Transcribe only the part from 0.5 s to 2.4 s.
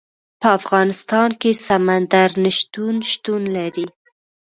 افغانستان کې سمندر